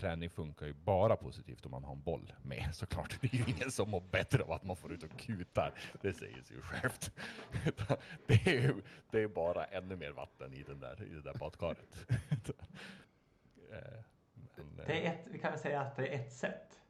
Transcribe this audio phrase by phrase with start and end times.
[0.00, 3.18] träning funkar ju bara positivt om man har en boll med såklart.
[3.20, 5.74] Det är ju ingen som mår bättre av att man får ut och kutar.
[6.02, 7.12] Det säger sig ju självt.
[8.26, 11.34] Det är ju det är bara ännu mer vatten i, den där, i det där
[11.34, 12.06] badkaret.
[13.72, 14.04] Eh,
[14.56, 16.80] men, det är ett, vi kan väl säga att det är ett sätt.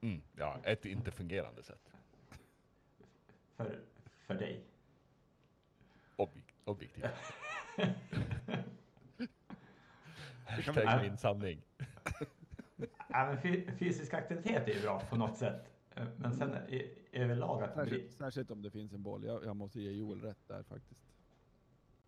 [0.00, 1.92] Mm, ja, ett inte fungerande sätt.
[3.56, 3.80] För,
[4.26, 4.64] för dig?
[6.16, 7.04] Objek objektivt.
[10.46, 11.62] Hashtag min sanning.
[13.08, 15.70] ja, men fysisk aktivitet är ju bra på något sätt.
[16.16, 16.56] Men sen
[17.12, 17.74] överlag att...
[17.74, 18.16] Särskilt, bli...
[18.16, 19.24] särskilt om det finns en boll.
[19.24, 21.04] Jag, jag, måste ge Joel rätt där faktiskt.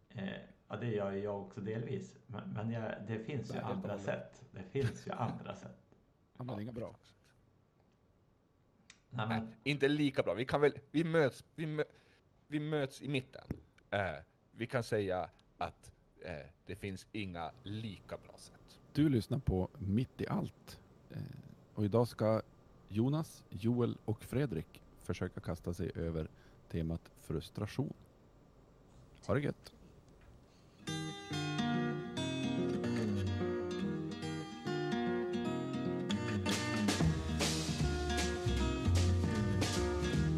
[0.09, 0.29] Eh,
[0.69, 2.17] ja, det gör jag också delvis.
[2.27, 4.45] Men, men jag, det finns ju andra sätt.
[4.51, 5.97] Det finns ju andra sätt.
[6.39, 6.97] Ja, men inga bra.
[9.11, 9.45] Nej, men...
[9.45, 10.35] Nej, inte lika bra.
[10.35, 11.85] Vi kan väl, vi möts, vi, mö,
[12.47, 13.45] vi möts i mitten.
[13.91, 14.15] Eh,
[14.51, 18.60] vi kan säga att eh, det finns inga lika bra sätt.
[18.93, 20.81] Du lyssnar på Mitt i allt.
[21.11, 21.19] Eh,
[21.75, 22.43] och idag ska
[22.89, 26.29] Jonas, Joel och Fredrik försöka kasta sig över
[26.69, 27.93] temat frustration.
[29.27, 29.73] Ha det gött!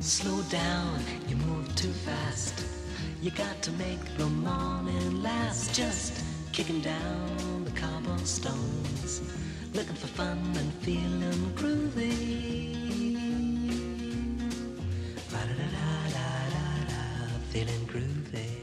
[0.00, 2.72] Slow down, you move too fast
[3.22, 9.22] You got to make the morning last Just kicking down the cobblestones
[9.72, 12.42] Looking for fun and feeling groovy
[17.52, 18.62] Feeling groovy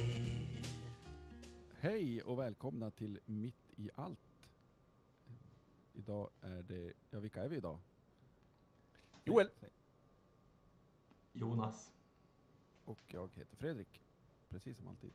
[1.80, 4.50] Hej och välkomna till Mitt i allt.
[5.94, 7.80] Idag är det, ja vilka är vi idag?
[9.23, 9.50] Joel.
[11.34, 11.92] Jonas.
[12.86, 14.02] Och jag heter Fredrik
[14.50, 15.12] precis som alltid.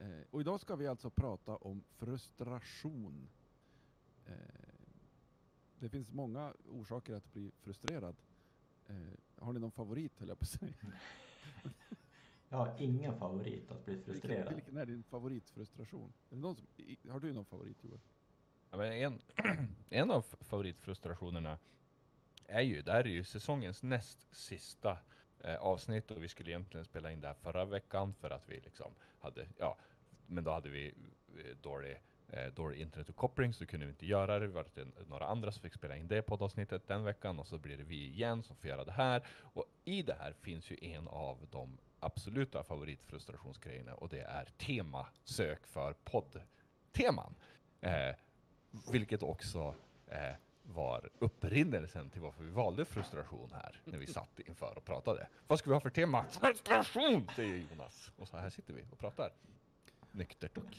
[0.00, 3.28] Eh, och idag ska vi alltså prata om frustration.
[4.26, 4.34] Eh,
[5.78, 8.16] det finns många orsaker att bli frustrerad.
[8.86, 8.96] Eh,
[9.36, 10.72] har ni någon favorit höll jag på att säga?
[12.48, 14.38] jag har ingen favorit att bli frustrerad.
[14.38, 16.12] Vilken, vilken är din favoritfrustration?
[16.30, 16.66] Är det någon som,
[17.10, 18.00] har du någon favorit Joel?
[18.70, 19.18] Ja, men en,
[19.88, 21.58] en av favoritfrustrationerna
[22.46, 24.98] är ju, det här är ju säsongens näst sista
[25.44, 28.60] eh, avsnitt och vi skulle egentligen spela in det här förra veckan för att vi
[28.60, 29.76] liksom hade, ja,
[30.26, 30.94] men då hade vi
[31.38, 34.46] eh, dålig, eh, dålig internetuppkoppling så kunde vi inte göra det.
[34.46, 34.66] Vi var
[35.08, 38.06] några andra som fick spela in det poddavsnittet den veckan och så blir det vi
[38.06, 39.26] igen som får göra det här.
[39.40, 45.66] Och i det här finns ju en av de absoluta favoritfrustrationsgrejerna och det är temasök
[45.66, 47.34] för poddteman.
[47.80, 48.14] Eh,
[48.92, 49.74] vilket också
[50.06, 50.34] eh,
[50.74, 55.28] var upprinnelsen till varför vi valde frustration här när vi satt inför och pratade.
[55.46, 56.24] Vad ska vi ha för tema?
[56.24, 58.12] Frustration, säger Jonas.
[58.16, 59.30] Och så här sitter vi och pratar.
[60.12, 60.76] Nyktert och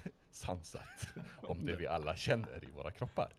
[0.30, 1.08] sansat
[1.42, 3.32] om det vi alla känner i våra kroppar.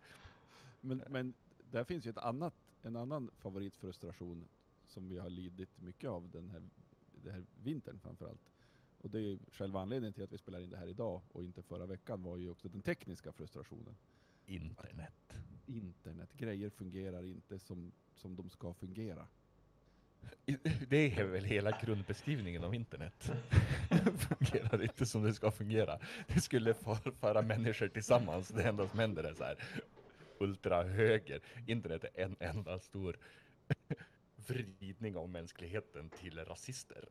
[0.80, 1.34] Men, men
[1.70, 4.48] där finns ju ett annat, en annan favoritfrustration
[4.86, 6.62] som vi har lidit mycket av den här,
[7.12, 8.50] den här vintern framförallt.
[8.98, 11.62] Och det är själva anledningen till att vi spelar in det här idag och inte
[11.62, 13.96] förra veckan var ju också den tekniska frustrationen
[14.48, 15.38] internet.
[15.66, 16.28] Internet.
[16.36, 19.26] Grejer fungerar inte som, som de ska fungera.
[20.88, 23.30] Det är väl hela grundbeskrivningen av internet.
[24.38, 25.98] fungerar inte som det ska fungera.
[26.26, 26.74] Det skulle
[27.20, 28.48] föra människor tillsammans.
[28.48, 29.64] Det enda som händer är så här
[30.38, 31.40] ultrahöger.
[31.66, 33.18] Internet är en enda stor
[34.46, 37.08] vridning av mänskligheten till rasister.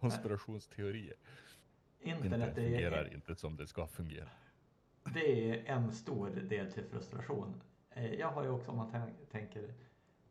[0.00, 1.16] Konspirationsteorier.
[2.00, 3.14] Internet, internet fungerar är...
[3.14, 4.28] inte som det ska fungera
[5.04, 7.62] det är en stor del till frustration.
[7.90, 9.74] Eh, jag har ju också, om man tänker,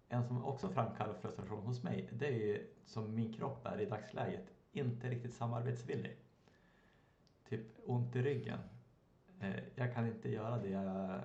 [0.10, 3.86] en som också framkallar frustration hos mig, det är ju som min kropp är i
[3.86, 6.18] dagsläget, inte riktigt samarbetsvillig.
[7.50, 8.60] Typ ont i ryggen.
[9.40, 11.22] Eh, jag kan inte göra det jag,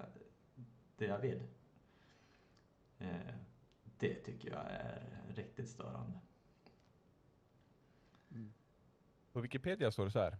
[0.97, 1.43] det jag vill.
[2.99, 3.35] Eh,
[3.99, 5.03] det tycker jag är
[5.35, 6.19] riktigt störande.
[8.31, 8.53] Mm.
[9.33, 10.39] På Wikipedia står det så här.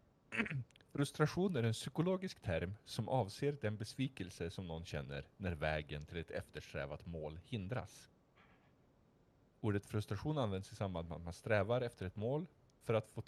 [0.97, 6.19] Frustration är en psykologisk term som avser den besvikelse som någon känner när vägen till
[6.19, 8.11] ett eftersträvat mål hindras.
[9.61, 12.47] Ordet frustration används i samband med att man strävar efter ett mål
[12.83, 13.23] för att få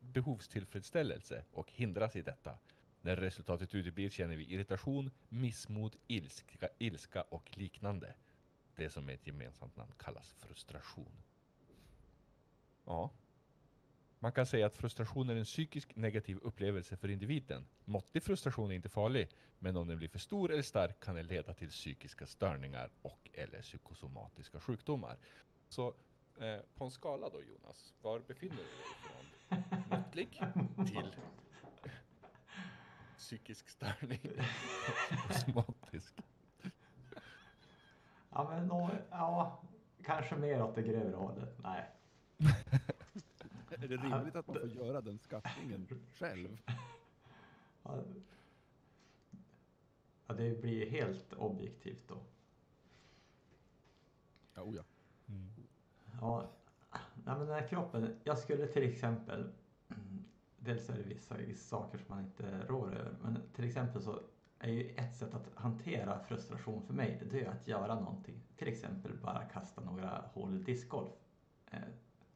[0.00, 2.58] behovstillfredsställelse och hindras i detta.
[3.00, 8.14] När resultatet uteblir känner vi irritation, missmod, ilska, ilska och liknande.
[8.76, 11.12] Det som med ett gemensamt namn kallas frustration.
[12.84, 13.10] Ja,
[14.20, 17.66] man kan säga att frustration är en psykisk negativ upplevelse för individen.
[17.84, 19.28] Måttlig frustration är inte farlig,
[19.58, 23.30] men om den blir för stor eller stark kan den leda till psykiska störningar och
[23.32, 25.16] eller psykosomatiska sjukdomar.
[25.68, 25.94] Så
[26.40, 30.40] eh, på en skala då Jonas, var befinner du dig från måttlig
[30.86, 31.12] till
[33.18, 34.20] psykisk störning
[35.08, 36.14] psykosomatisk.
[38.30, 38.68] Ja, men,
[39.10, 39.62] ja,
[40.04, 41.58] kanske mer åt det grövre hållet.
[41.58, 41.84] Nej.
[43.82, 45.88] Är det rimligt att man får göra den skattningen
[46.18, 46.58] själv?
[47.82, 48.02] Ja,
[50.34, 52.18] det blir ju helt objektivt då.
[54.54, 54.82] Ja, oh ja.
[55.28, 55.48] Mm.
[56.20, 56.50] Ja,
[56.92, 58.16] nej, men den här kroppen.
[58.24, 59.52] Jag skulle till exempel.
[60.58, 61.04] Dels är det
[61.44, 63.16] vissa saker som man inte rår över.
[63.22, 64.20] Men till exempel så
[64.58, 67.22] är ju ett sätt att hantera frustration för mig.
[67.30, 68.40] Det är att göra någonting.
[68.56, 71.12] Till exempel bara kasta några hål i discgolf.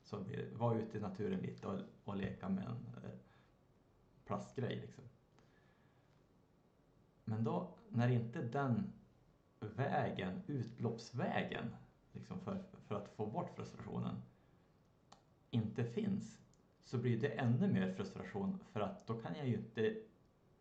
[0.03, 3.11] Så vi var ute i naturen lite och, och leka med en eh,
[4.25, 5.05] plastgrej liksom.
[7.25, 8.93] Men då när inte den
[9.61, 11.75] vägen, utloppsvägen
[12.13, 14.23] liksom för, för att få bort frustrationen
[15.51, 16.43] inte finns
[16.85, 19.97] så blir det ännu mer frustration för att då kan jag ju inte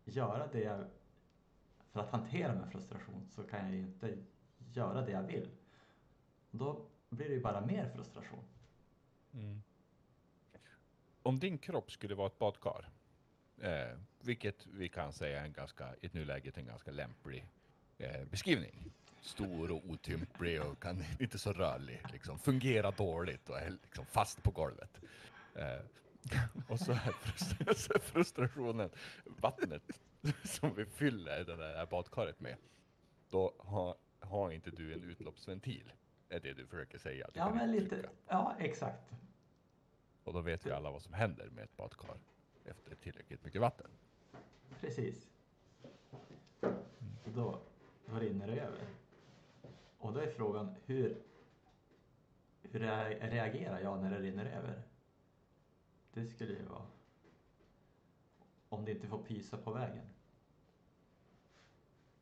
[0.04, 0.84] göra det jag
[1.90, 4.16] för att hantera min frustration så kan jag ju inte
[4.72, 5.48] göra det jag vill.
[6.50, 8.44] Då blir det ju bara mer frustration.
[9.34, 9.62] Mm.
[11.22, 12.88] Om din kropp skulle vara ett badkar,
[13.60, 17.46] eh, vilket vi kan säga är en ganska, i nuläget en ganska lämplig
[17.98, 18.90] eh, beskrivning.
[19.20, 24.42] Stor och otymplig och kan, inte så rörlig, liksom, fungerar dåligt och är liksom fast
[24.42, 25.00] på golvet.
[25.54, 25.80] Eh,
[26.68, 28.90] och så är frust- så är frustrationen
[29.24, 29.82] vattnet
[30.44, 32.56] som vi fyller det där badkaret med.
[33.30, 35.92] Då har, har inte du en utloppsventil,
[36.32, 37.26] är det du försöker säga.
[37.32, 38.10] Du Ja, men lite, trycka.
[38.28, 39.10] ja exakt.
[40.24, 42.16] Och då vet vi alla vad som händer med ett badkar
[42.64, 43.90] efter tillräckligt mycket vatten.
[44.80, 45.28] Precis.
[47.24, 47.58] Då,
[48.06, 48.86] då rinner det över.
[49.98, 51.22] Och då är frågan hur,
[52.62, 54.82] hur re- reagerar jag när det rinner över?
[56.12, 56.86] Det skulle ju vara
[58.68, 60.06] om det inte får pysa på vägen.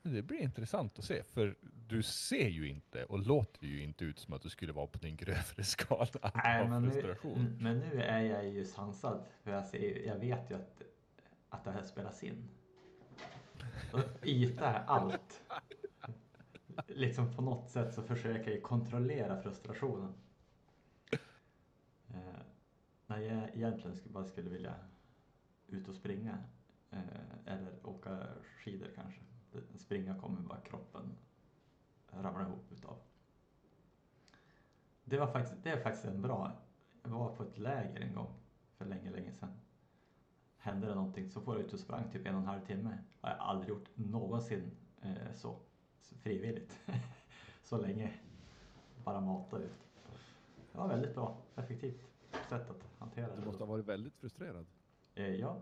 [0.02, 1.56] Det blir intressant att se, för
[1.88, 4.99] du ser ju inte och låter ju inte ut som att du skulle vara på
[4.99, 7.17] din grövre skala Nej, men nu,
[7.58, 9.25] men nu är jag ju sansad.
[9.43, 10.82] För jag, ser, jag vet ju att,
[11.49, 12.49] att det här spelas in.
[13.93, 15.43] Och yta är allt.
[16.87, 20.14] Liksom på något sätt så försöker jag kontrollera frustrationen.
[22.08, 22.41] Eh,
[23.06, 24.75] när jag egentligen bara skulle vilja
[25.67, 26.38] ut och springa.
[26.91, 27.00] Eh,
[27.47, 28.26] eller åka
[28.64, 29.20] skidor kanske.
[29.75, 31.17] Springa kommer bara kroppen
[32.11, 32.97] ramla ihop utav.
[35.05, 36.52] Det, var faktiskt, det är faktiskt en bra...
[37.02, 38.35] Jag var på ett läger en gång
[38.76, 39.52] för länge, länge sedan.
[40.56, 42.99] Hände det någonting så får jag ut och sprang typ en och en halv timme.
[43.20, 44.70] har jag aldrig gjort någonsin
[45.02, 45.56] eh, så,
[46.00, 46.79] så frivilligt.
[47.64, 48.12] så länge.
[49.05, 49.88] Bara mata ut.
[50.73, 52.11] Det var väldigt bra, effektivt
[52.49, 53.47] sätt att hantera Du det.
[53.47, 54.67] måste ha varit väldigt frustrerad.
[55.14, 55.56] Eh, ja.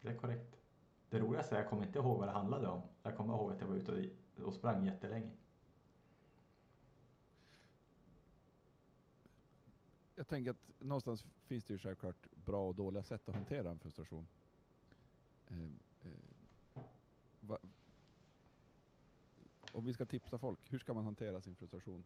[0.00, 0.55] Det är korrekt.
[1.10, 2.82] Det roligaste är att jag kommer inte ihåg vad det handlade om.
[3.02, 5.30] Jag kommer ihåg att jag var ute och, och sprang jättelänge.
[10.14, 13.78] Jag tänker att någonstans finns det ju självklart bra och dåliga sätt att hantera en
[13.78, 14.26] frustration.
[15.48, 15.64] Eh,
[16.02, 16.82] eh,
[17.40, 17.58] va,
[19.72, 22.04] om vi ska tipsa folk, hur ska man hantera sin frustration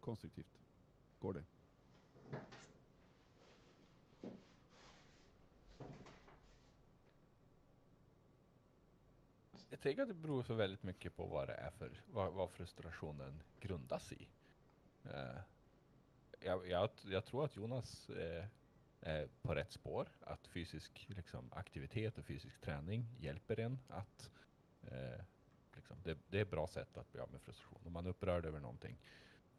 [0.00, 0.60] konstruktivt?
[1.18, 1.44] Går det?
[9.70, 12.50] Jag tänker att det beror så väldigt mycket på vad det är för, vad, vad
[12.50, 14.28] frustrationen grundas i.
[15.04, 15.40] Eh,
[16.40, 18.44] jag, jag, jag tror att Jonas eh,
[19.00, 24.30] är på rätt spår, att fysisk liksom, aktivitet och fysisk träning hjälper en att
[24.82, 25.24] eh,
[25.74, 27.80] liksom, det, det är ett bra sätt att bli av med frustration.
[27.86, 28.98] Om man är upprörd över någonting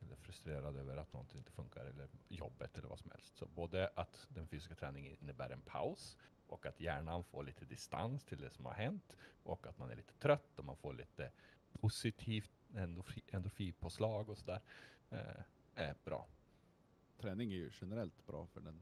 [0.02, 3.38] eller frustrerad över att någonting inte funkar eller jobbet eller vad som helst.
[3.38, 6.18] Så både att den fysiska träningen innebär en paus
[6.50, 9.96] och att hjärnan får lite distans till det som har hänt och att man är
[9.96, 11.32] lite trött och man får lite
[11.72, 14.62] positivt endorfi, endorfinpåslag och sådär.
[15.10, 15.42] Eh,
[15.76, 16.28] är bra.
[17.18, 18.82] Träning är ju generellt bra för den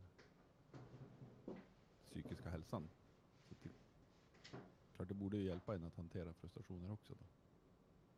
[2.09, 2.89] psykiska hälsan.
[3.49, 3.69] Så det,
[4.95, 7.13] klart det borde hjälpa en att hantera frustrationer också.
[7.13, 7.25] Då.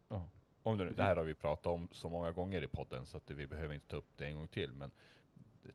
[0.07, 0.29] Ja.
[0.63, 3.31] Om det, det här har vi pratat om så många gånger i podden så att
[3.31, 4.73] vi behöver inte ta upp det en gång till.
[4.73, 4.91] Men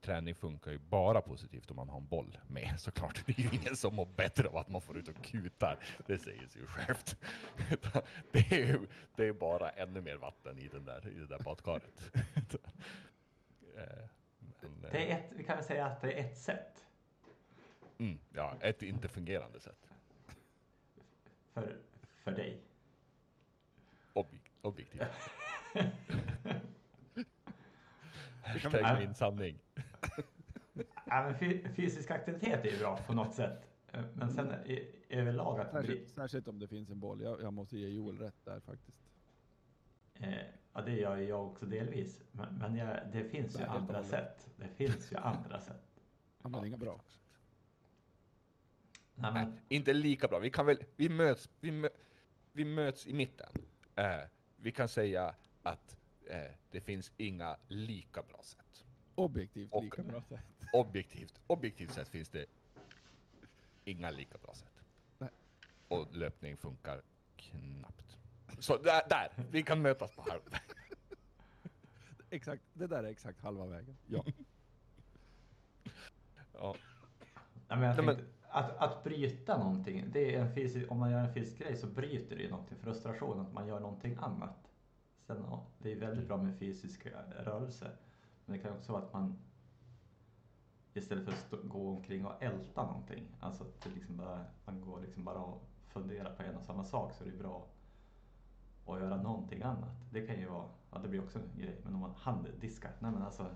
[0.00, 3.22] träning funkar ju bara positivt om man har en boll med såklart.
[3.26, 5.78] Det är ju ingen som mår bättre av att man får ut och kutar.
[6.06, 7.16] Det säger sig ju självt.
[8.32, 8.86] Det är ju
[9.16, 12.10] det är bara ännu mer vatten i, den där, i det där badkaret.
[13.76, 13.82] Eh,
[14.60, 16.84] men, eh, Det är ett, vi kan väl säga att det är ett sätt
[17.98, 19.88] mm, ja, ett inte fungerande sätt.
[21.52, 21.76] för,
[22.16, 22.58] för dig.
[24.14, 25.02] Objek- objektivt.
[28.42, 29.58] Hashtag min sanning.
[31.06, 31.34] Ja,
[31.76, 33.70] fysisk aktivitet är ju bra på något sätt.
[34.14, 37.20] Men sen i, överlag att bli, Särskilt, särskilt om det finns en boll.
[37.22, 38.98] Jag, jag måste ge Joel rätt där faktiskt.
[40.14, 40.34] Eh,
[40.72, 42.22] ja, det gör jag också delvis.
[42.32, 44.10] Men, men jag, det finns ju Nej, andra hållet.
[44.10, 44.48] sätt.
[44.56, 46.00] Det finns ju andra sätt.
[46.42, 47.00] Ja, men inga bra.
[49.14, 50.38] Nej, Nej, men, inte lika bra.
[50.38, 51.88] Vi kan väl, vi möts, vi, mö,
[52.52, 53.48] vi möts i mitten.
[53.94, 54.20] Eh,
[54.56, 56.38] vi kan säga att eh,
[56.70, 58.84] det finns inga lika bra sätt.
[59.14, 60.40] Objektivt Och- lika bra sätt.
[60.74, 62.46] Objektivt, objektivt sett finns det
[63.84, 64.82] inga lika bra sätt.
[65.18, 65.30] Nej.
[65.88, 67.02] Och löpning funkar
[67.36, 68.16] knappt.
[68.58, 70.60] Så där, där, vi kan mötas på halvväg.
[72.30, 73.96] Exakt, det där är exakt halva vägen.
[74.06, 74.24] Ja.
[76.58, 76.74] Ja.
[77.68, 80.04] nej, men jag Nej, men- tänkte, att, att bryta någonting.
[80.12, 82.78] Det är en fysisk, om man gör en fysisk grej så bryter det ju någonting.
[82.78, 84.70] Frustration, att man gör någonting annat.
[85.26, 87.06] Sen, ja, det är väldigt bra med fysisk
[87.38, 87.90] rörelse.
[88.44, 89.38] Men det kan också vara att man
[90.94, 93.26] istället för att gå omkring och älta någonting.
[93.40, 97.14] Alltså att liksom bara, man går liksom bara och funderar på en och samma sak
[97.14, 97.66] så är det bra
[98.86, 99.96] att göra någonting annat.
[100.10, 103.10] Det kan ju vara, ja det blir också en grej, men om man handdiskar, nej
[103.12, 103.54] men alltså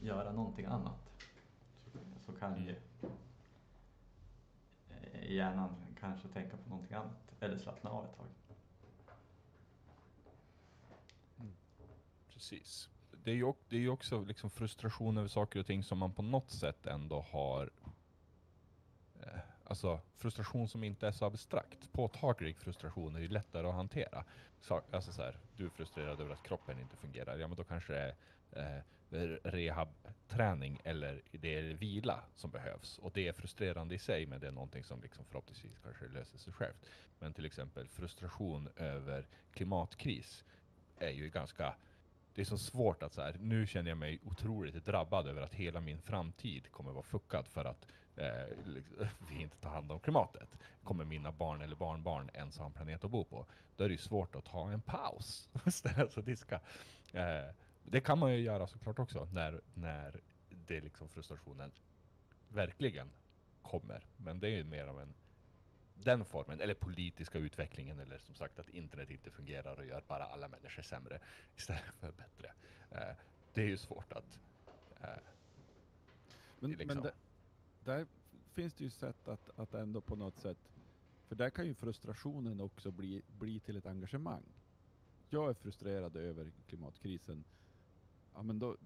[0.00, 1.10] göra någonting annat.
[2.26, 2.76] Så, kan ju
[4.90, 8.26] eh, hjärnan kanske tänka på någonting annat eller slappna av ett tag.
[12.32, 12.93] Precis.
[13.24, 16.22] Det är ju, det är också liksom frustration över saker och ting som man på
[16.22, 17.70] något sätt ändå har
[19.22, 21.92] eh, Alltså frustration som inte är så abstrakt.
[21.92, 24.24] Påtaglig frustration är ju lättare att hantera.
[24.60, 27.38] Så, alltså så här, du är frustrerad över att kroppen inte fungerar.
[27.38, 28.14] Ja men då kanske det
[28.50, 32.98] är eh, rehabträning eller det är vila som behövs.
[32.98, 36.38] Och det är frustrerande i sig men det är någonting som liksom förhoppningsvis kanske löser
[36.38, 36.86] sig självt.
[37.18, 40.44] Men till exempel frustration över klimatkris
[40.98, 41.74] är ju ganska
[42.34, 45.54] det är så svårt att så här, nu känner jag mig otroligt drabbad över att
[45.54, 47.86] hela min framtid kommer vara fuckad för att
[48.16, 50.58] eh, liksom, vi inte tar hand om klimatet.
[50.82, 53.46] Kommer mina barn eller barnbarn ens ha en planet att bo på?
[53.76, 55.48] Då är det ju svårt att ta en paus.
[55.66, 56.60] Ställa sig och diska.
[57.12, 61.72] Eh, det kan man ju göra såklart också när, när det liksom frustrationen
[62.48, 63.10] verkligen
[63.62, 64.06] kommer.
[64.16, 65.14] Men det är ju mer av en
[65.94, 70.24] den formen, eller politiska utvecklingen, eller som sagt att internet inte fungerar och gör bara
[70.24, 71.20] alla människor sämre
[71.56, 72.52] istället för bättre.
[72.90, 73.16] Eh,
[73.52, 74.40] det är ju svårt att...
[75.00, 75.08] Eh,
[76.60, 77.12] Men, liksom- men det,
[77.84, 78.06] där
[78.52, 80.58] finns det ju sätt att, att ändå på något sätt,
[81.28, 84.44] för där kan ju frustrationen också bli, bli till ett engagemang.
[85.30, 87.44] Jag är frustrerad över klimatkrisen.
[88.34, 88.76] Ja, men då,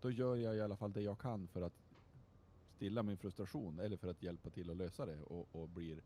[0.00, 1.85] då gör jag i alla fall det jag kan för att
[2.76, 6.02] stilla min frustration eller för att hjälpa till att lösa det och, och blir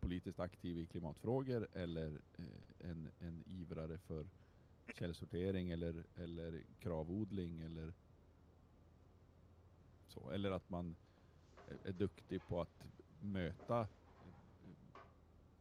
[0.00, 4.26] politiskt aktiv i klimatfrågor eller eh, en, en ivrare för
[4.94, 7.92] källsortering eller, eller kravodling eller
[10.06, 10.30] så.
[10.30, 10.96] Eller att man
[11.84, 12.84] är- duktig på att
[13.20, 13.88] möta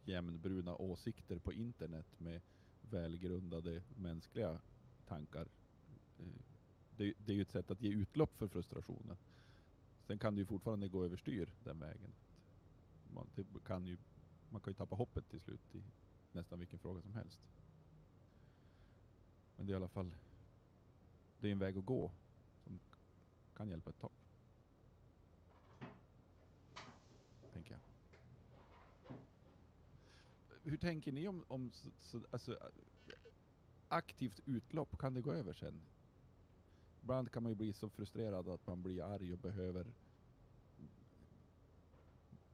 [0.06, 2.42] jämnbruna åsikter på internet med
[2.82, 4.60] välgrundade mänskliga
[5.08, 5.48] tankar.
[6.20, 6.26] Eh,
[6.98, 9.18] det, det är ju ett sätt att ge utlopp för frustrationen.
[10.12, 12.14] Sen kan det ju fortfarande gå överstyr den vägen.
[13.14, 13.98] Man, det kan ju,
[14.50, 15.84] man kan ju tappa hoppet till slut i
[16.32, 17.40] nästan vilken fråga som helst.
[19.58, 20.16] Men det är i alla fall
[21.40, 22.12] det är en väg att gå
[22.64, 22.80] som
[23.56, 24.12] kan hjälpa ett tag.
[27.54, 27.82] Tänker jag.
[30.64, 32.58] Hur tänker ni om, om så, så, alltså,
[33.88, 34.98] aktivt utlopp?
[34.98, 35.82] Kan det gå över sen?
[37.02, 39.94] Ibland kan man ju bli så frustrerad att man blir arg och behöver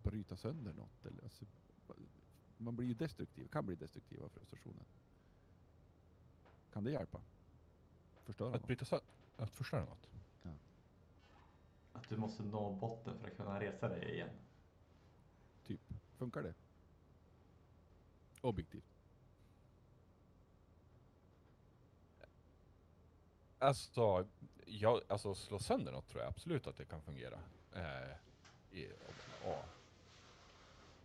[0.04, 1.06] bryta sönder något.
[1.06, 1.46] Eller, alltså,
[2.58, 4.86] man blir ju destruktiv, kan bli destruktiv av frustrationen.
[6.74, 7.22] Kan det hjälpa?
[8.24, 8.68] Förstöra att något?
[8.68, 10.10] bryta sönder, att förstöra något.
[11.94, 14.30] Att du måste nå botten för att kunna resa dig igen.
[15.64, 15.94] Typ.
[16.18, 16.54] Funkar det?
[18.42, 18.97] Objektivt.
[23.60, 24.26] Alltså,
[24.66, 27.40] jag, alltså slå sönder något tror jag absolut att det kan fungera.
[27.76, 28.88] Eh, i,
[29.46, 29.66] och,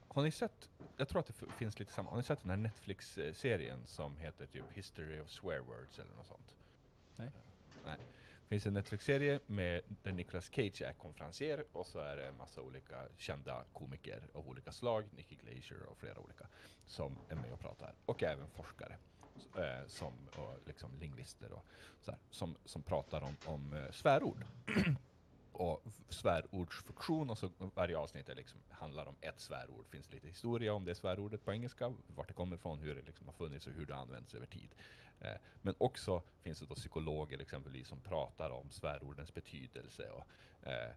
[0.09, 2.57] har ni sett, jag tror att det finns lite samma, har ni sett den här
[2.57, 6.55] Netflix-serien som heter typ History of Swear Words eller något sånt?
[7.17, 7.31] Nej.
[7.85, 7.97] Nej.
[8.43, 12.37] Det finns en Netflix-serie med där Nicolas Cage är konferencier och så är det en
[12.37, 16.47] massa olika kända komiker av olika slag, Nicky Glazer och flera olika,
[16.87, 17.95] som är med och pratar.
[18.07, 18.97] Och även forskare
[19.57, 21.65] eh, som, och liksom lingvister och
[22.01, 24.45] så här, som, som pratar om, om eh, svärord.
[25.53, 29.87] och svärordsfunktion och så varje avsnitt är liksom, handlar om ett svärord.
[29.91, 33.27] finns lite historia om det svärordet på engelska, vart det kommer ifrån, hur det liksom
[33.27, 34.75] har funnits och hur det används över tid.
[35.21, 40.27] Eh, men också finns det då psykologer exempelvis som pratar om svärordens betydelse och
[40.69, 40.91] eh,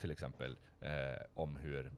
[0.00, 1.92] till exempel eh, om hur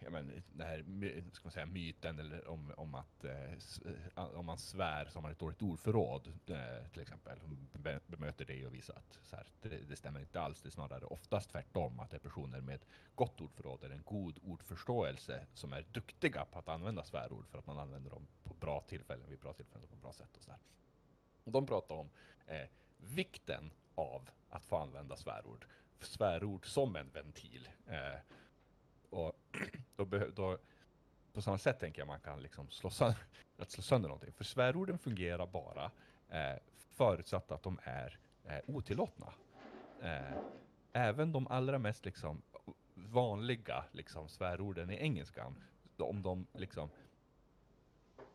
[0.00, 0.84] ja, men, den här
[1.32, 3.52] ska man säga, myten eller om, om att eh,
[4.16, 7.38] eh, om man svär så har man ett dåligt ordförråd eh, till exempel.
[7.72, 10.62] Be, bemöter det och visar att så här, det, det stämmer inte alls.
[10.62, 12.80] Det är snarare oftast tvärtom att det är personer med
[13.14, 17.66] gott ordförråd eller en god ordförståelse som är duktiga på att använda svärord för att
[17.66, 20.50] man använder dem på bra tillfällen vid bra tillfällen och på bra sätt och så
[20.50, 20.58] där.
[21.44, 22.10] Och de pratar om
[22.46, 25.66] eh, vikten av att få använda svärord.
[26.00, 27.68] Svärord som en ventil.
[27.86, 28.20] Eh,
[29.10, 29.32] och
[29.96, 30.58] då, då,
[31.32, 33.18] på samma sätt tänker jag man kan liksom slå, sönder,
[33.58, 34.32] att slå sönder någonting.
[34.32, 35.90] För svärorden fungerar bara
[36.28, 36.58] eh,
[36.90, 39.32] förutsatt att de är eh, otillåtna.
[40.02, 40.36] Eh,
[40.92, 42.42] även de allra mest liksom,
[42.94, 45.54] vanliga liksom, svärorden i engelskan,
[45.98, 46.90] om de liksom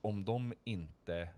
[0.02, 1.30] om de inte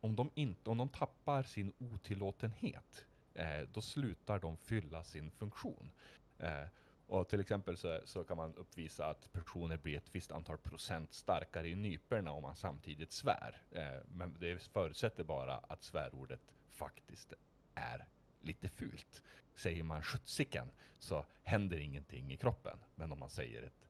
[0.00, 5.90] om de, inte, om de tappar sin otillåtenhet, eh, då slutar de fylla sin funktion.
[6.38, 6.64] Eh,
[7.10, 11.12] och till exempel så, så kan man uppvisa att personer blir ett visst antal procent
[11.12, 13.62] starkare i nyporna om man samtidigt svär.
[13.70, 17.32] Eh, men det förutsätter bara att svärordet faktiskt
[17.74, 18.06] är
[18.40, 19.22] lite fult.
[19.54, 22.78] Säger man skjutsiken så händer ingenting i kroppen.
[22.94, 23.88] Men om man säger ett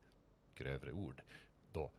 [0.55, 1.23] grövre ord,
[1.73, 1.93] då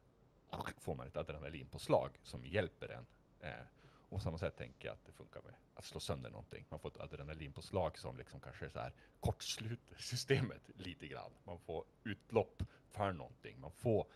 [0.78, 3.06] får man ett adrenalinpåslag som hjälper en.
[3.40, 3.66] Eh,
[4.12, 6.66] och på samma sätt tänker jag att det funkar med att slå sönder någonting.
[6.70, 11.32] Man får ett adrenalinpåslag som liksom kanske så här kortsluter systemet lite grann.
[11.44, 13.60] Man får utlopp för någonting.
[13.60, 14.08] Man får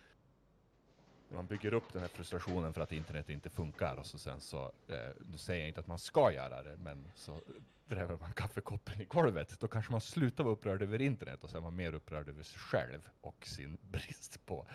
[1.29, 4.71] man bygger upp den här frustrationen för att internet inte funkar och så sen så,
[4.87, 7.41] eh, nu säger jag inte att man ska göra det, men så
[7.85, 11.57] dräver man kaffekoppen i golvet, då kanske man slutar vara upprörd över internet och så
[11.57, 14.67] är man mer upprörd över sig själv och sin brist på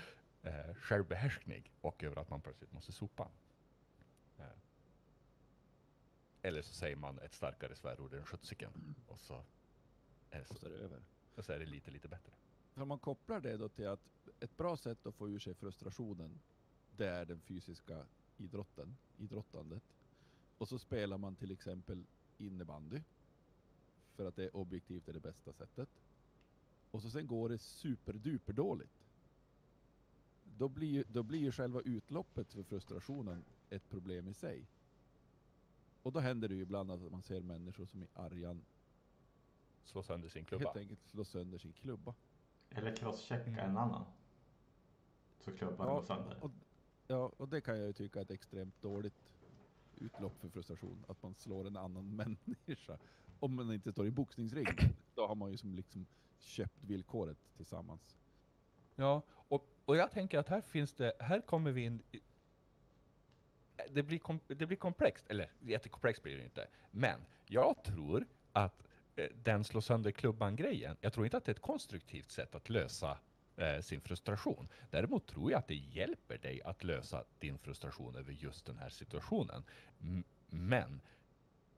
[0.43, 3.29] eh, självbehärskning och över att man plötsligt måste sopa.
[6.43, 9.45] Eller så säger man ett starkare svärord än skjutsiken och så,
[10.31, 11.03] är Och så är det över.
[11.35, 12.33] och så är det lite, lite bättre.
[12.75, 16.41] Om man kopplar det då till att ett bra sätt att få ur sig frustrationen,
[16.97, 18.07] det är den fysiska
[18.37, 19.83] idrotten, idrottandet.
[20.59, 22.07] Och så spelar man till exempel
[22.39, 23.03] innebandy,
[24.15, 25.89] för att det objektivt är det bästa sättet.
[26.91, 29.07] Och så sen går det superduper dåligt.
[30.45, 34.67] Då blir, då blir ju själva utloppet för frustrationen ett problem i sig.
[36.02, 38.65] Och då händer det ju ibland att man ser människor som i argan
[39.84, 40.65] Slå sönder sin klubba.
[40.65, 42.15] helt enkelt slår sönder sin klubba.
[42.71, 43.58] Eller crosschecka Mm.
[43.71, 44.04] en annan.
[45.39, 46.45] Så klubban Ja, går sönder.
[46.45, 46.50] och,
[47.06, 49.32] ja, och det kan jag ju tycka är ett extremt dåligt
[49.97, 51.04] utlopp för frustration.
[51.08, 52.17] Att man slår en annan
[52.56, 52.99] människa.
[53.41, 54.67] Om man inte står i boxningsring.
[55.15, 56.06] Då har man ju som liksom
[56.39, 58.17] köpt villkoret tillsammans.
[58.97, 62.21] Ja, och, och jag tänker att här finns det, här kommer vi in i-
[63.95, 66.69] det blir, kom, det blir komplext, eller jättekomplext blir det inte.
[66.91, 68.85] Men jag tror att
[69.17, 72.69] eh, den slå sönder klubban-grejen, jag tror inte att det är ett konstruktivt sätt att
[72.69, 73.19] lösa
[73.57, 74.69] eh, sin frustration.
[74.91, 78.89] Däremot tror jag att det hjälper dig att lösa din frustration över just den här
[78.89, 79.65] situationen.
[80.00, 81.00] M- men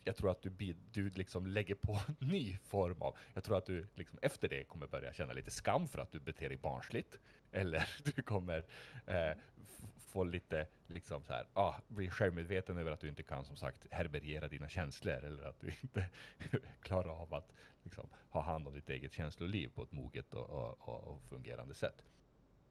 [0.04, 3.66] jag tror att du, du liksom lägger på en ny form av, jag tror att
[3.66, 7.18] du liksom efter det kommer börja känna lite skam för att du beter dig barnsligt.
[7.52, 8.64] Eller du kommer
[9.06, 9.36] eh,
[10.12, 13.86] få lite, liksom så här, ah, bli självmedveten över att du inte kan som sagt
[13.90, 16.06] härbärgera dina känslor eller att du inte
[16.82, 20.88] klarar av att liksom, ha hand om ditt eget känsloliv på ett moget och, och,
[20.88, 22.04] och, och fungerande sätt.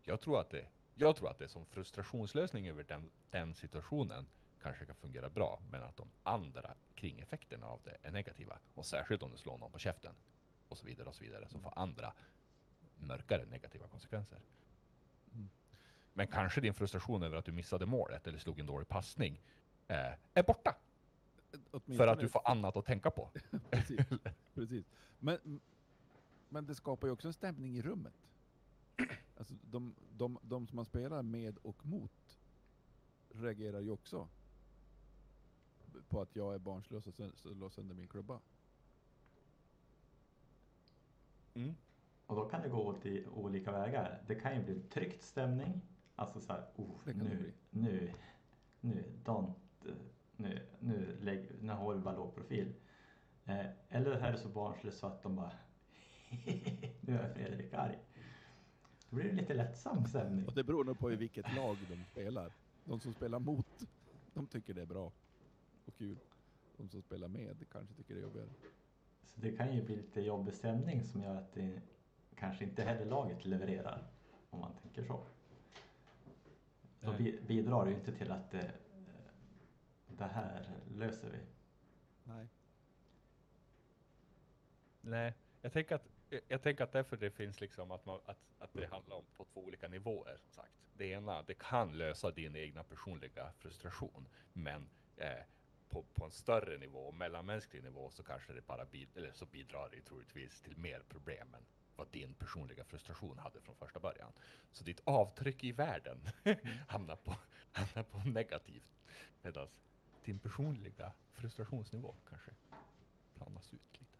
[0.04, 4.28] Jag tror att det, jag tror att det som frustrationslösning över den, den situationen
[4.62, 8.60] kanske kan fungera bra, men att de andra kringeffekterna av det är negativa.
[8.74, 10.16] Och särskilt om du slår någon på käften
[10.68, 12.14] och så vidare och så vidare, som får andra
[12.96, 14.40] mörkare negativa konsekvenser.
[16.22, 19.42] Men kanske din frustration över att du missade målet eller slog en dålig passning
[19.88, 20.76] eh, är borta
[21.52, 23.30] för Åtminstone- att du får annat att tänka på.
[23.70, 24.00] precis,
[24.54, 24.86] precis.
[25.20, 25.62] Men,
[26.50, 28.14] men det skapar ju också en stämning i rummet.
[29.38, 32.40] Alltså de, de, de som man spelar med och mot
[33.30, 34.28] reagerar ju också
[36.10, 38.40] på att jag är barnslös och slår sönder min klubba.
[41.54, 41.76] Mm.
[42.26, 44.24] Och då kan det gå åt i olika vägar.
[44.28, 45.82] Det kan ju bli tryckt stämning.
[46.22, 48.12] Alltså så här, oh, nu, nu,
[48.82, 49.54] nu, don't,
[50.36, 52.74] nu, nu, lägg, nu har vi bara låg profil.
[53.46, 55.52] Eh, eller är det så barnsligt så att de bara,
[57.02, 58.00] nu är Fredrik arg.
[59.10, 60.48] Då blir det lite lättsam stämning.
[60.48, 62.52] Och det beror nog på i vilket lag de spelar.
[62.86, 63.88] De som spelar mot,
[64.34, 65.12] de tycker det är bra
[65.86, 66.18] och kul.
[66.78, 68.50] De som spelar med kanske tycker det är jobbigare.
[69.24, 71.82] Så det kan ju bli lite jobbig stämning som gör att det
[72.36, 74.08] kanske inte heller laget levererar.
[74.50, 75.26] Om man tänker så.
[77.02, 77.18] Då Nej.
[77.22, 78.72] bi- bidrar det ju inte till att det,
[80.08, 81.40] det här löser vi.
[82.24, 82.48] Nej.
[85.02, 86.08] Nej, jag tänker att
[86.48, 89.46] jag tänker att därför det finns liksom att, man, att, att det handlar om på
[89.46, 90.38] två olika nivåer.
[90.38, 90.72] Som sagt.
[90.94, 95.44] Det ena, det kan lösa din egna personliga frustration, men eh,
[95.90, 99.90] på, på en större nivå, mellanmänsklig nivå, så kanske det bara bid, eller så bidrar
[99.90, 101.66] det troligtvis till mer problem än
[102.02, 104.32] vad din personliga frustration hade från första början.
[104.72, 106.20] Så ditt avtryck i världen
[106.88, 107.36] hamnar, på,
[107.72, 109.00] hamnar på negativt,
[109.42, 109.68] medan
[110.26, 112.52] din personliga frustrationsnivå kanske
[113.36, 114.18] planas ut lite.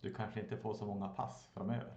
[0.00, 1.94] Du kanske inte får så många pass framöver.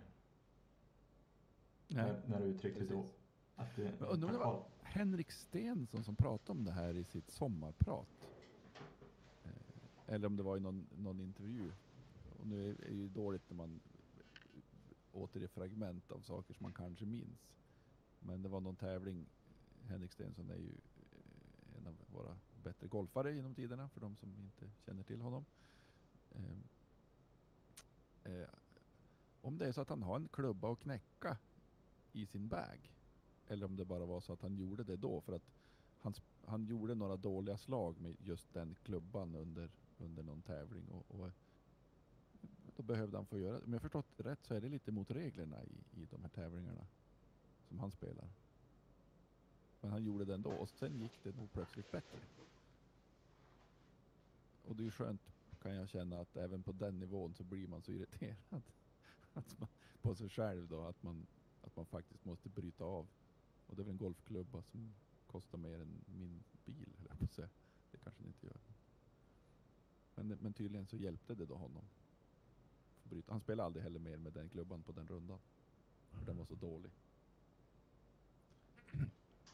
[1.88, 3.16] Nej, När, när du uttryckte då precis.
[3.56, 4.64] att du Men undrar om det var-.
[4.84, 8.08] Henrik Stensson som pratade om det här i sitt sommarprat.
[9.44, 11.72] Eh, Eller om det var i någon, någon intervju.
[12.40, 13.80] Och nu är det ju dåligt när man
[15.14, 17.50] återger fragment av saker som man kanske minns.
[18.20, 19.26] Men det var någon tävling.
[19.88, 20.72] Henrik Stensson är ju
[21.12, 25.46] eh, en av våra bättre golfare genom tiderna för de som inte känner till honom.
[26.32, 26.58] Eh,
[28.24, 28.48] eh,
[29.42, 31.38] om det är så att han har en klubba att knäcka
[32.12, 32.94] i sin bag
[33.48, 35.52] eller om det bara var så att han gjorde det då för att
[36.00, 36.14] han,
[36.46, 41.32] han gjorde några dåliga slag med just den klubban under, under någon tävling och, och
[42.76, 43.66] då behövde han få göra det.
[43.66, 46.30] Om jag förstått det rätt så är det lite mot reglerna i, i de här
[46.30, 46.86] tävlingarna
[47.68, 48.30] som han spelar.
[49.82, 52.20] Men han gjorde det ändå och sen gick det nog plötsligt bättre.
[54.66, 55.22] Och det är ju skönt
[55.64, 58.62] kan jag känna att även på den nivån så blir man så irriterad
[59.34, 59.70] att man,
[60.02, 61.28] på sig själv då att man,
[61.62, 63.08] att man faktiskt måste bryta av.
[63.68, 64.94] Och det är väl en golfklubba som
[65.28, 67.50] kostar mer än min bil, höll jag på att säga.
[67.92, 68.58] Det kanske den inte gör.
[70.16, 71.84] Men, men tydligen så hjälpte det då honom.
[73.04, 73.32] Bryta.
[73.32, 75.40] Han spelade aldrig heller mer med den klubban på den rundan.
[76.12, 76.92] För den var så dålig.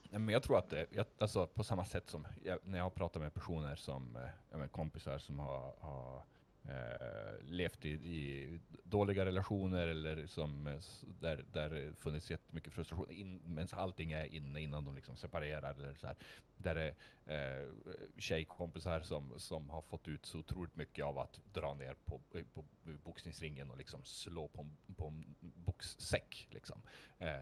[0.09, 2.95] Nej, men jag tror att det, jag, alltså på samma sätt som jag, när jag
[2.95, 4.15] pratar med personer som,
[4.51, 6.23] eh, kompisar som har, har
[6.69, 10.79] eh, levt i, i dåliga relationer eller som, eh,
[11.19, 15.73] där, där det funnits jättemycket frustration in, medan allting är inne innan de liksom separerar
[15.73, 16.15] eller så här.
[16.57, 17.69] Där det är eh,
[18.17, 22.43] tjejkompisar som, som har fått ut så otroligt mycket av att dra ner på, eh,
[22.53, 22.65] på
[23.03, 26.81] boxningsringen och liksom slå på en, på en boxsäck liksom.
[27.19, 27.41] Eh,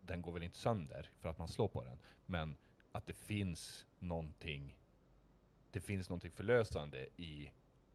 [0.00, 2.56] den går väl inte sönder för att man slår på den, men
[2.92, 4.76] att det finns någonting,
[5.70, 7.50] det finns någonting förlösande i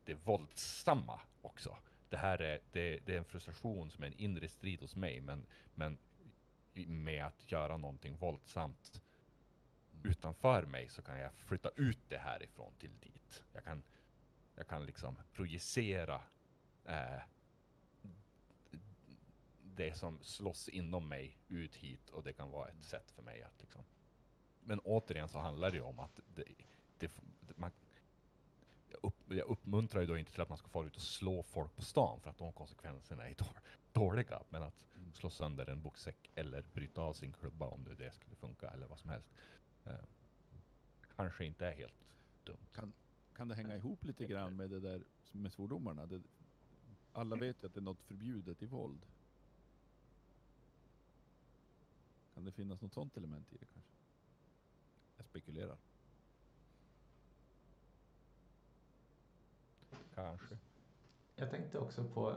[0.09, 1.77] det våldsamma också.
[2.09, 5.21] Det här är, det, det är en frustration som är en inre strid hos mig,
[5.21, 5.45] men,
[5.75, 5.97] men
[6.73, 9.01] med att göra någonting våldsamt
[10.03, 13.43] utanför mig så kan jag flytta ut det härifrån till dit.
[13.53, 13.83] Jag kan,
[14.55, 16.21] jag kan liksom projicera
[16.85, 17.21] eh,
[19.61, 23.43] det som slåss inom mig ut hit och det kan vara ett sätt för mig
[23.43, 23.83] att liksom.
[24.61, 26.43] Men återigen så handlar det ju om att det,
[26.97, 27.11] det,
[27.55, 27.71] man,
[29.03, 31.75] upp, jag uppmuntrar ju då inte till att man ska fara ut och slå folk
[31.75, 33.53] på stan för att de konsekvenserna är då-
[33.91, 34.41] dåliga.
[34.49, 35.13] Men att Mm.
[35.13, 38.87] slå sönder en boxsäck eller bryta av sin klubba om det, det skulle funka eller
[38.87, 39.29] vad som helst.
[39.85, 39.93] Eh,
[41.15, 41.93] kanske inte är helt
[42.43, 42.57] dumt.
[42.73, 42.93] Kan,
[43.33, 46.05] kan det hänga ihop lite grann med det där med svordomarna?
[46.05, 46.21] Det,
[47.13, 49.05] alla vet ju att det är något förbjudet i våld.
[52.33, 53.91] Kan det finnas något sånt element i det kanske?
[55.17, 55.77] Jag spekulerar.
[60.23, 60.57] Kanske.
[61.35, 62.29] Jag tänkte också på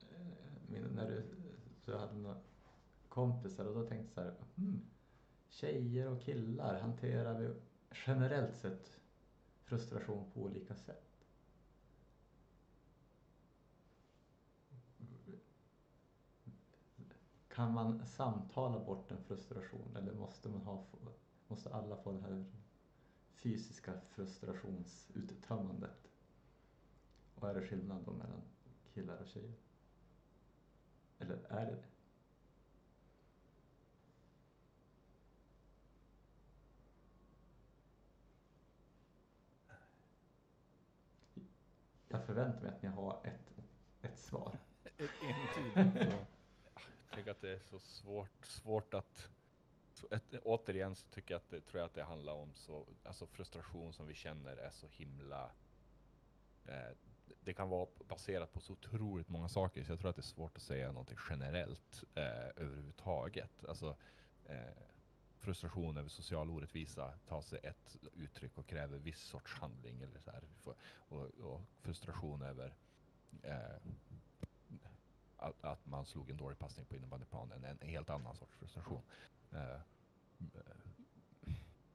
[0.00, 1.22] eh, när du
[1.90, 2.36] du hade några
[3.08, 4.80] kompisar och då tänkte jag så här, hmm,
[5.48, 7.54] tjejer och killar hanterar vi
[8.06, 9.00] generellt sett
[9.62, 11.24] frustration på olika sätt.
[17.48, 20.86] Kan man samtala bort en frustration eller måste man ha,
[21.48, 22.44] måste alla få det här
[23.34, 26.09] fysiska frustrationsuttömmandet?
[27.40, 28.42] Vad är det skillnad då mellan
[28.94, 29.54] killar och tjejer?
[31.18, 31.82] Eller är det det?
[42.08, 43.54] Jag förväntar mig att ni har ett,
[44.02, 44.58] ett svar.
[44.84, 46.16] Ett entydigt.
[46.74, 49.28] Jag tycker att det är så svårt, svårt att...
[49.92, 52.86] Så ett, återigen så tycker jag att det, tror jag att det handlar om så,
[53.04, 55.50] alltså frustration som vi känner är så himla...
[56.66, 56.96] Eh,
[57.40, 60.22] det kan vara baserat på så otroligt många saker, så jag tror att det är
[60.22, 63.64] svårt att säga någonting generellt eh, överhuvudtaget.
[63.68, 63.96] Alltså,
[64.44, 64.82] eh,
[65.38, 70.02] frustration över social orättvisa tar sig ett uttryck och kräver viss sorts handling.
[70.02, 70.42] Eller så här.
[70.64, 70.74] För-
[71.08, 72.74] Och, och frustration över
[73.42, 73.76] eh,
[75.36, 79.02] att, att man slog en dålig passning på innebandyplanen, en helt annan sorts frustration.
[79.52, 79.80] Eh, eh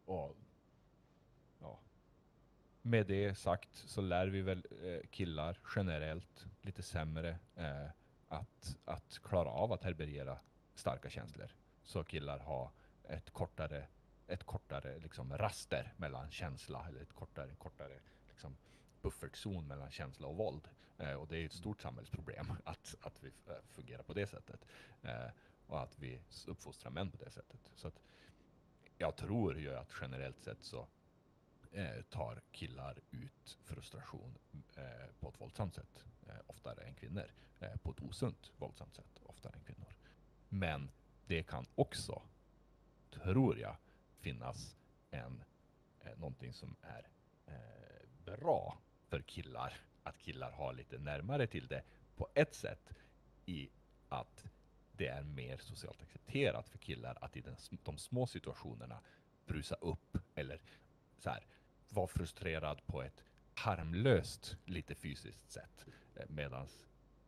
[0.06, 0.36] och
[2.86, 7.88] med det sagt så lär vi väl eh, killar generellt lite sämre eh,
[8.28, 10.40] att, att klara av att härbärgera
[10.76, 11.56] starka känslor.
[11.84, 12.72] Så killar har
[13.04, 13.88] ett kortare,
[14.28, 18.58] ett kortare liksom raster mellan känsla, eller ett kortare, kortare liksom
[19.02, 20.68] buffertzon mellan känsla och våld.
[20.98, 24.66] Eh, och det är ett stort samhällsproblem att, att vi eh, fungerar på det sättet.
[25.02, 25.30] Eh,
[25.68, 27.72] och att vi uppfostrar män på det sättet.
[27.76, 28.02] Så att
[28.98, 30.88] jag tror ju att generellt sett så
[31.76, 34.38] eh, tar killar ut frustration
[34.76, 34.84] eh,
[35.20, 37.32] på ett våldsamt sätt eh, oftare än kvinnor.
[37.60, 39.94] Eh, på ett osunt våldsamt sätt oftare än kvinnor.
[40.50, 40.92] Men
[41.26, 42.22] det kan också,
[43.12, 43.76] tror jag,
[44.20, 44.76] finnas
[45.12, 45.44] en,
[46.02, 47.08] eh, någonting som är
[47.46, 49.74] eh, bra för killar.
[50.04, 51.84] Att killar har lite närmare till det
[52.16, 52.94] på ett sätt
[53.46, 53.70] i
[54.10, 54.46] att
[54.92, 59.00] det är mer socialt accepterat för killar att i den, de små situationerna
[59.46, 60.62] brusa upp eller
[61.18, 61.46] så här,
[61.96, 65.86] vara frustrerad på ett harmlöst, lite fysiskt sätt.
[66.16, 66.68] Eh, Medan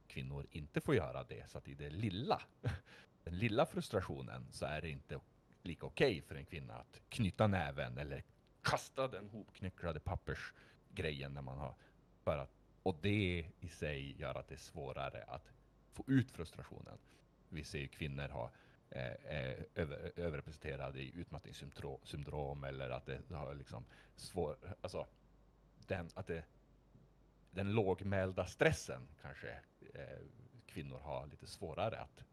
[0.07, 1.49] kvinnor inte får göra det.
[1.49, 2.41] Så att i det lilla,
[3.23, 5.19] den lilla frustrationen så är det inte
[5.63, 8.23] lika okej för en kvinna att knyta näven eller
[8.61, 11.75] kasta den hopknycklade pappersgrejen när man har
[12.23, 12.51] för att,
[12.83, 15.51] och det i sig gör att det är svårare att
[15.91, 16.97] få ut frustrationen.
[17.49, 18.51] Vi ser ju kvinnor ha
[18.89, 25.07] eh, eh, över, överrepresenterade i utmattningssyndrom syndrom, eller att det har liksom svår, alltså
[25.87, 26.43] den, att det,
[27.51, 29.59] den lågmälda stressen kanske
[29.93, 30.19] eh,
[30.65, 32.23] kvinnor har lite svårare att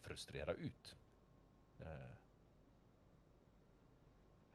[0.00, 0.96] frustrera ut.
[1.80, 1.86] Eh,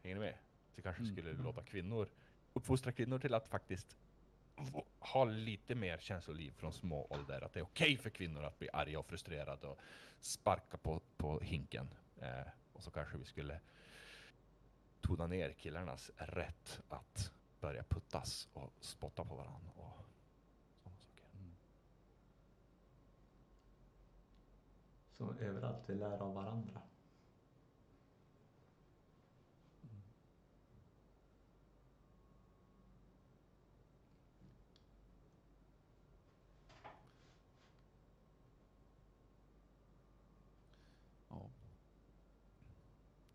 [0.04, 0.38] hänger ni med?
[0.76, 1.13] Så kanske Mm.
[1.13, 2.08] skulle låta kvinnor,
[2.54, 3.98] uppfostra kvinnor till att faktiskt
[5.00, 7.42] ha lite mer känsloliv från små ålder.
[7.42, 9.80] Att det är okej för kvinnor att bli arga och frustrerade och
[10.20, 11.88] sparka på, på hinken.
[12.22, 13.60] Eh, och så kanske vi skulle
[15.02, 20.06] tona ner killarnas rätt att börja puttas och spotta på varandra och
[20.84, 21.26] sådana saker.
[21.34, 21.56] Mm.
[25.12, 26.82] Så överallt vi lär av varandra.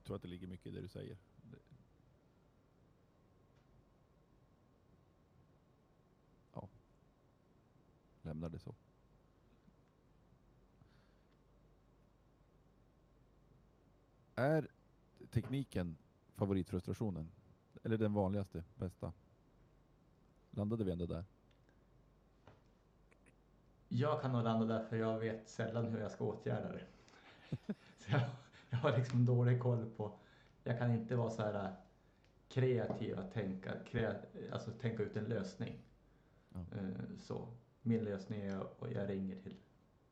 [0.08, 1.18] Tror att det ligger mycket i det du säger.
[6.52, 6.68] Ja.
[8.22, 8.74] Lämnar det så.
[14.34, 14.68] Är
[15.30, 15.96] tekniken
[16.34, 17.30] favoritfrustrationen?
[17.82, 19.12] Eller den vanligaste, bästa?
[20.50, 21.24] Landade vi ändå där?
[23.88, 26.86] Jag kan nog landa där för jag vet sällan hur jag ska åtgärda det.
[28.70, 30.12] Jag, har liksom dålig koll på,
[30.64, 31.70] jag kan inte vara så här äh,
[32.48, 34.14] kreativ att tänka, krea,
[34.52, 35.78] alltså tänka ut en lösning.
[36.52, 36.58] Ja.
[36.78, 37.48] Eh, Så
[37.82, 39.56] min lösning är att jag ringer till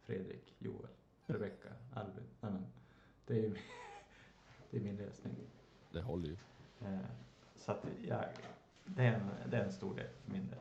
[0.03, 0.88] Fredrik, Joel,
[1.27, 2.25] Rebecka, Albin.
[2.40, 2.66] Nej, men,
[3.27, 3.57] det, är, ju-
[4.71, 5.35] det är min lösning.
[5.92, 6.37] Det håller ju.
[6.81, 6.99] Eh,
[7.57, 8.25] Så att jag,
[8.85, 10.59] det, är en, det är en stor del för min del.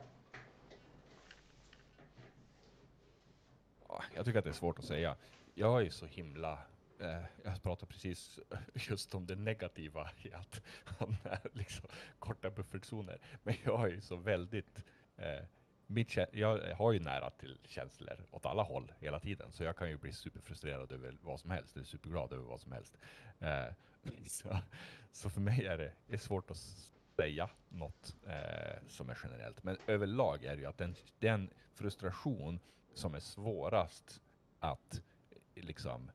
[3.88, 5.16] Ja, Jag tycker att det är svårt att säga.
[5.54, 6.58] Jag är så himla...
[7.00, 8.38] Eh, jag pratade precis
[8.74, 13.20] just om det negativa i att han är liksom korta buffertzoner.
[13.42, 14.84] Men jag är ju så väldigt...
[15.16, 15.44] Eh,
[15.86, 19.52] mitt, jag har ju nära till känslor åt alla håll hela tiden.
[19.52, 22.72] Så jag kan ju bli superfrustrerad över vad som helst, eller superglad över vad som
[22.72, 22.98] helst.
[23.38, 23.66] Eh,
[24.26, 24.58] så,
[25.12, 26.56] så för mig är det, det är svårt att
[27.16, 29.62] säga något eh, som är generellt.
[29.64, 32.60] Men överlag är det ju att den, den frustration
[32.94, 34.22] som är svårast
[34.58, 35.02] att
[35.54, 36.10] eh, liksom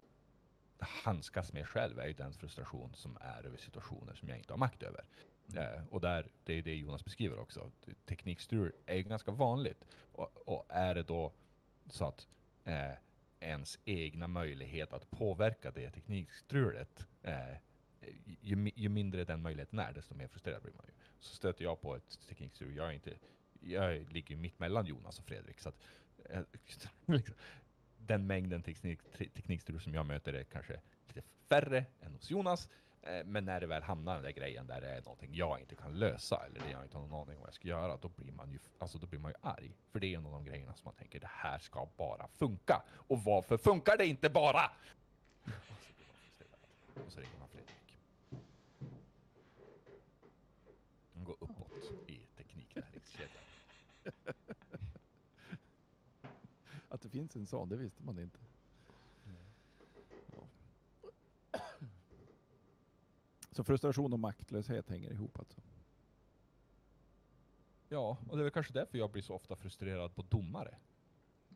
[0.81, 4.57] handskas med själv är ju den frustration som är över situationer som jag inte har
[4.57, 5.05] makt över.
[5.55, 7.71] Eh, och där, det är det Jonas beskriver också.
[8.05, 9.85] Teknikstrul är ju ganska vanligt.
[10.11, 11.33] Och, och är det då
[11.89, 12.27] så att
[12.63, 12.91] eh,
[13.39, 17.57] ens egna möjlighet att påverka det teknikstrulet, eh,
[18.41, 20.93] ju, ju mindre den möjligheten är, desto mer frustrerad blir man ju.
[21.19, 23.13] Så stöter jag på ett teknikstrul, jag är inte,
[23.59, 25.79] jag ligger mitt mellan Jonas och Fredrik, så att
[26.25, 26.41] eh,
[27.05, 27.35] liksom,
[28.07, 32.69] den mängden teknik, te- teknikstrul som jag möter är kanske lite färre än hos Jonas.
[33.01, 35.75] Eh, men när det väl hamnar den där grejen där det är någonting jag inte
[35.75, 38.09] kan lösa eller det jag inte har någon aning om vad jag ska göra, då
[38.09, 39.71] blir man ju, alltså då blir man ju arg.
[39.91, 42.83] För det är en av de grejerna som man tänker, det här ska bara funka.
[42.91, 44.71] Och varför funkar det inte bara?
[47.05, 47.97] Och så ringer man Fredrik.
[51.13, 53.43] Han går uppåt i tekniknäringskedjan.
[56.91, 58.39] Att det finns en sån, det visste man inte.
[60.31, 60.47] Ja.
[63.51, 65.61] Så frustration och maktlöshet hänger ihop alltså?
[67.89, 70.77] Ja, och det är väl kanske därför jag blir så ofta frustrerad på domare.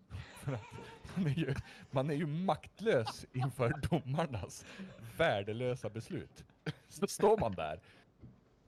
[0.36, 0.62] För att
[1.16, 1.56] man, är ju,
[1.92, 4.66] man är ju maktlös inför domarnas
[5.18, 6.44] värdelösa beslut.
[6.90, 7.82] Så står man där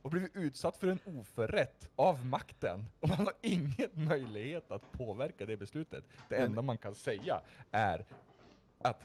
[0.08, 5.46] och blir utsatt för en oförrätt av makten och man har ingen möjlighet att påverka
[5.46, 6.04] det beslutet.
[6.30, 7.42] Det enda man kan säga
[7.72, 8.06] är
[8.80, 9.04] att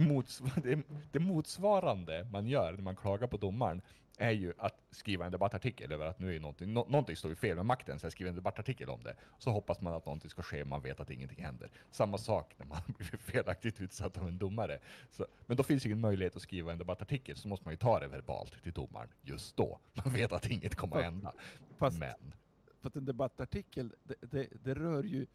[0.00, 3.82] mots det, det motsvarande man gör när man klagar på domaren
[4.16, 7.36] är ju att skriva en debattartikel över att nu är någonting, nå, någonting står ju
[7.36, 9.16] fel med makten, så jag skriver en debattartikel om det.
[9.38, 11.70] Så hoppas man att någonting ska ske, man vet att ingenting händer.
[11.90, 14.78] Samma sak när man blir felaktigt utsatt av en domare.
[15.10, 17.76] Så, men då finns ju ingen möjlighet att skriva en debattartikel, så måste man ju
[17.76, 19.80] ta det verbalt till domaren just då.
[19.92, 21.32] Man vet att inget kommer att hända.
[21.78, 22.34] Fast Men,
[22.80, 25.26] för att en debattartikel, det, det, det rör ju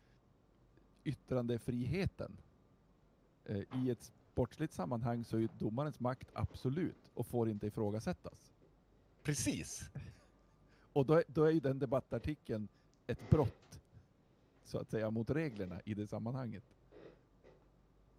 [1.03, 2.37] yttrandefriheten.
[3.45, 8.53] Eh, I ett sportsligt sammanhang så är ju domarens makt absolut och får inte ifrågasättas.
[9.23, 9.89] precis!
[10.93, 12.67] Och då då är ju den debattartikeln
[13.07, 13.79] ett brott,
[14.63, 16.63] så att säga, mot reglerna i det sammanhanget.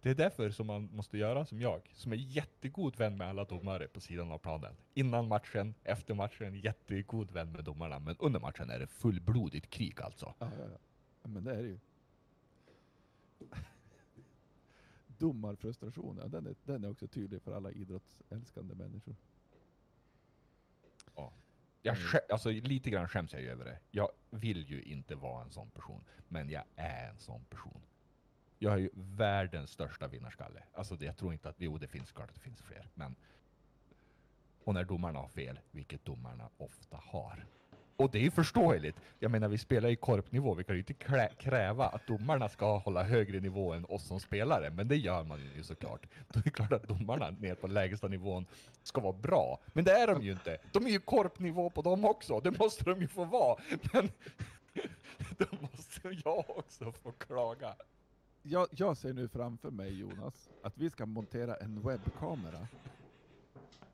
[0.01, 3.43] Det är därför som man måste göra som jag, som är jättegod vän med alla
[3.43, 4.75] domare på sidan av planen.
[4.93, 7.99] Innan matchen, efter matchen, jättegod vän med domarna.
[7.99, 10.33] Men under matchen är det fullblodigt krig alltså.
[10.39, 10.65] Ja, ja.
[11.21, 11.79] Ja, Men det är det ju.
[15.19, 19.15] Domarfrustration, ja, den, är, den är också tydlig för alla idrottsälskande människor.
[21.81, 22.07] Jag Mm.
[22.07, 23.79] skä- alltså, lite grann skäms jag ju över det.
[23.91, 27.81] Jag vill ju inte vara en sån person, men jag är en sån person.
[28.59, 30.63] Jag är ju världens största vinnarskalle.
[30.73, 33.15] Alltså det, jag tror inte att, jo det finns klart att det finns fler, men
[34.63, 37.45] och när domarna har fel, vilket domarna ofta har.
[37.99, 38.97] Och det är ju förståeligt.
[39.19, 40.53] Jag menar, vi spelar i korpnivå.
[40.53, 44.19] Vi kan ju inte krä- kräva att domarna ska hålla högre nivå än oss som
[44.19, 46.07] spelare, men det gör man ju såklart.
[46.27, 48.45] Då är det klart att domarna ner på lägsta nivån
[48.83, 49.59] ska vara bra.
[49.73, 50.57] Men det är de ju inte.
[50.71, 52.39] De är ju korpnivå på dem också.
[52.39, 53.59] Det måste de ju få vara.
[53.93, 54.09] Men
[55.37, 57.75] då måste jag också få klaga.
[58.41, 62.67] Jag, jag ser nu framför mig Jonas, att vi ska montera en webbkamera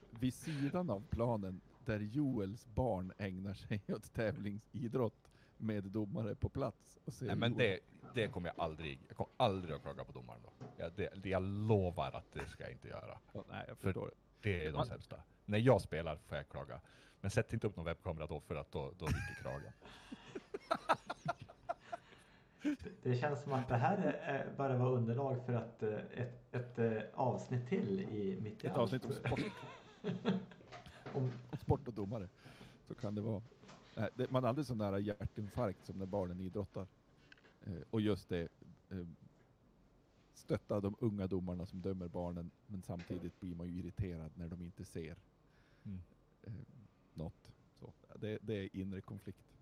[0.10, 6.98] vid sidan av planen där Joels barn ägnar sig åt tävlingsidrott med domare på plats.
[7.06, 7.80] Och ser Nej, men det,
[8.14, 10.66] det kommer jag aldrig, jag kommer aldrig att klaga på domaren då.
[10.78, 13.18] Jag, det, det, jag lovar att det ska jag inte göra.
[13.34, 14.12] Ja, nej, jag för- förstår.
[14.42, 15.16] Det är de Man- sämsta.
[15.46, 16.82] När jag spelar får jag klaga.
[17.22, 19.72] Men sätt inte upp någon webbkamera då för att då, då ryker kragen.
[23.04, 26.56] Det känns som att det här är, eh, bara var underlag för att eh, ett,
[26.56, 28.82] ett eh, avsnitt till i Mitt i Ett allt.
[28.82, 29.40] avsnitt om sport,
[31.16, 32.30] Om, sport och domare.
[32.88, 33.42] Så kan det vara.
[34.30, 36.88] Man är aldrig så nära hjärtinfarkt som när barnen idrottar.
[37.66, 38.48] Eh, och just det,
[38.90, 39.08] eh,
[40.34, 44.62] stötta de unga domarna som dömer barnen, men samtidigt blir man ju irriterad när de
[44.62, 45.16] inte ser
[45.84, 46.00] Mm.
[46.44, 46.54] eh,
[47.14, 47.52] något.
[47.80, 49.54] Så, det, det är inre konflikt.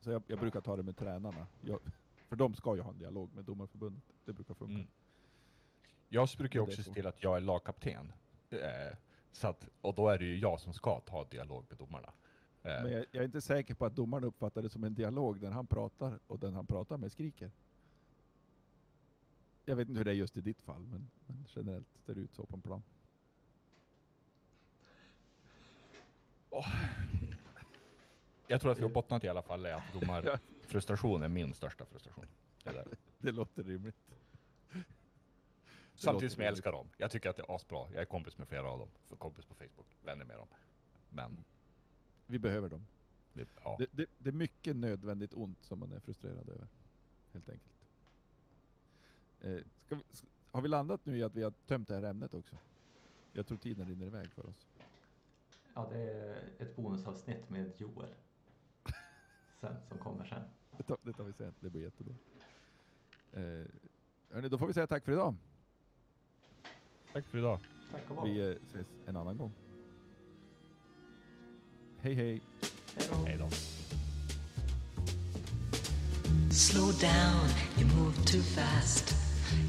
[0.00, 1.46] Så jag, jag brukar ta det med tränarna.
[1.60, 1.80] Jag,
[2.28, 4.02] för de ska ju ha en dialog med domarförbundet.
[4.24, 4.74] Det brukar funka.
[4.74, 4.86] Mm.
[6.08, 6.82] Jag brukar också så.
[6.82, 8.12] se till att jag är lagkapten.
[8.50, 8.96] Eh,
[9.32, 12.12] så att, och då är det ju jag som ska ta dialog med domarna.
[12.62, 15.42] Eh, Men jag, jag är inte säker på att domaren uppfattar det som en dialog
[15.42, 17.50] när han pratar och den han pratar med skriker.
[19.64, 22.20] Jag vet inte hur det är just i ditt fall, men, men generellt ser det
[22.20, 22.82] ut så på en plan.
[28.46, 31.84] jag tror att vi har bottnat i alla fall i att domarfrustration är min största
[31.84, 32.26] frustration.
[32.64, 32.84] Det.
[33.18, 33.96] Det låter rimligt.
[36.04, 36.88] Samtidigt som jag älskar dem.
[36.96, 37.88] Jag tycker att det är asbra.
[37.92, 38.88] Jag är kompis med flera av dem.
[39.08, 39.86] För kompis på Facebook.
[40.04, 40.46] Vänner med dem.
[41.10, 41.44] Men,
[42.26, 42.86] Vi behöver dem.
[43.32, 43.76] det, ja.
[43.78, 46.66] Det, det, det är mycket nödvändigt ont som man är frustrerad över.
[47.32, 47.72] Helt enkelt.
[49.40, 52.02] Eh, ska vi, s- har vi landat nu i att vi har tömt det här
[52.02, 52.56] ämnet också?
[53.32, 54.68] Jag tror tiden rinner iväg för oss.
[55.74, 58.14] ja, det är ett bonusavsnitt med Joel.
[59.60, 60.42] Sen, som kommer sen.
[60.76, 62.14] Det tar, det tar vi sen, det blir jättebra.
[63.32, 63.66] Eh,
[64.30, 65.34] hörni, då får vi säga tack för idag.
[67.12, 67.58] Tack för idag.
[67.92, 68.26] Tack och.
[68.26, 69.52] Vi eh, ses en annan gång.
[72.00, 72.40] Hej hej!
[72.96, 73.06] Hej.
[73.26, 73.48] Hej då.
[76.50, 77.48] Slow down,
[77.78, 79.14] you move too fast.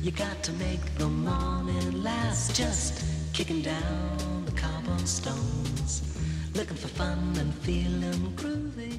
[0.02, 2.58] You got to make the morning last.
[2.58, 6.02] Just kicking down the cobblestones,
[6.56, 8.93] looking for fun and feeling groovy.